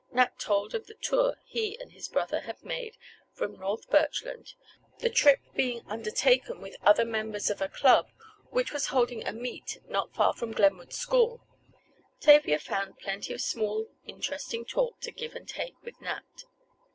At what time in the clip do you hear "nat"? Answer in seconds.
0.11-0.39, 16.01-16.45